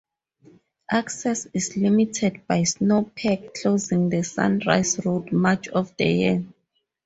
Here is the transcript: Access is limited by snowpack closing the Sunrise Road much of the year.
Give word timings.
Access 0.89 1.45
is 1.53 1.77
limited 1.77 2.47
by 2.47 2.61
snowpack 2.61 3.53
closing 3.53 4.09
the 4.09 4.23
Sunrise 4.23 4.99
Road 5.05 5.31
much 5.31 5.67
of 5.67 5.95
the 5.97 6.05
year. 6.11 6.45